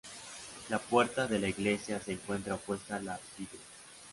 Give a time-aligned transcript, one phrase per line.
[0.69, 3.59] La puerta de la iglesia se encuentra opuesta al ábside.